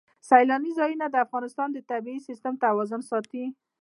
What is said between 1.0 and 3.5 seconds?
د افغانستان د طبعي سیسټم توازن ساتي.